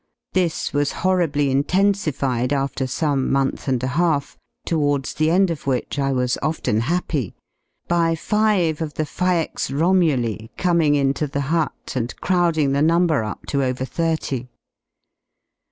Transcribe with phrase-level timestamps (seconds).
[0.33, 4.35] V^ This was horribly intensified, after some month and a half,
[4.65, 7.35] towards the end of which I was often i n happy,
[7.87, 13.45] by five of the "faex Romuli" coming into the Hut and crowding the number up
[13.49, 14.47] to over thirty.